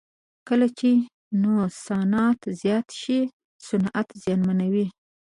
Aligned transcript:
کله 0.47 0.67
چې 0.79 0.89
نوسانات 1.41 2.39
زیات 2.61 2.87
وي 3.05 3.21
صنعتونه 3.65 4.19
زیانمنوي. 4.23 4.85